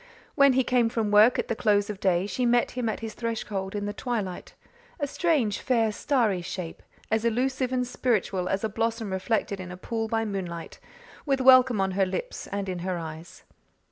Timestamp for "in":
3.75-3.85, 9.59-9.69, 12.67-12.79